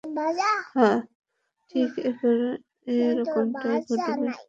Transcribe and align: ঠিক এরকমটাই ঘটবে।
ঠিক 1.71 1.91
এরকমটাই 2.97 3.79
ঘটবে। 3.87 4.27